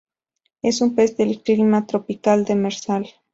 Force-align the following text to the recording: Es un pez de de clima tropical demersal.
Es 0.63 0.81
un 0.81 0.95
pez 0.95 1.15
de 1.17 1.27
de 1.27 1.39
clima 1.43 1.85
tropical 1.85 2.43
demersal. 2.43 3.07